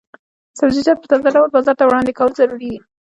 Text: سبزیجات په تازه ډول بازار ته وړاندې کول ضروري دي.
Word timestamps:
سبزیجات 0.59 0.97
په 1.01 1.07
تازه 1.11 1.29
ډول 1.35 1.49
بازار 1.55 1.75
ته 1.79 1.83
وړاندې 1.85 2.11
کول 2.17 2.31
ضروري 2.39 2.67
دي. 2.71 2.77